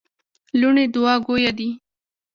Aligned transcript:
لوڼي 0.59 0.85
دوعا 0.93 1.15
ګویه 1.25 1.51
دي. 1.57 1.69